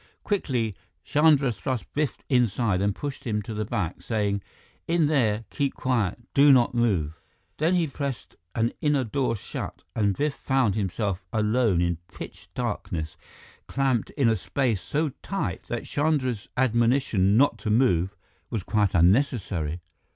[0.23, 0.73] Quickly,
[1.03, 4.41] Chandra thrust Biff inside and pushed him to the back, saying,
[4.87, 7.21] "In there keep quiet do not move!"
[7.57, 13.15] Then he pressed an inner door shut, and Biff found himself alone in pitch darkness,
[13.67, 18.15] clamped in a space so tight that Chandra's admonition not to move
[18.49, 19.81] was quite unnecessary.